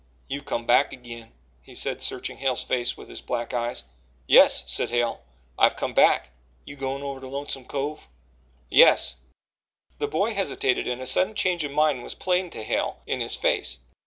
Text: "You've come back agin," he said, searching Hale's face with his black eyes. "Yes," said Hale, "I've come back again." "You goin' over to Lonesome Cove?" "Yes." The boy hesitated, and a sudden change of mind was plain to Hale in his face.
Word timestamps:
"You've 0.27 0.45
come 0.45 0.65
back 0.65 0.93
agin," 0.93 1.31
he 1.61 1.75
said, 1.75 2.01
searching 2.01 2.37
Hale's 2.37 2.63
face 2.63 2.97
with 2.97 3.07
his 3.07 3.21
black 3.21 3.53
eyes. 3.53 3.83
"Yes," 4.25 4.63
said 4.65 4.89
Hale, 4.89 5.21
"I've 5.59 5.75
come 5.75 5.93
back 5.93 6.23
again." 6.29 6.33
"You 6.65 6.75
goin' 6.77 7.03
over 7.03 7.19
to 7.19 7.27
Lonesome 7.27 7.65
Cove?" 7.65 8.07
"Yes." 8.67 9.17
The 9.99 10.07
boy 10.07 10.33
hesitated, 10.33 10.87
and 10.87 11.03
a 11.03 11.05
sudden 11.05 11.35
change 11.35 11.63
of 11.65 11.71
mind 11.71 12.01
was 12.01 12.15
plain 12.15 12.49
to 12.49 12.63
Hale 12.63 12.97
in 13.05 13.19
his 13.21 13.35
face. 13.35 13.77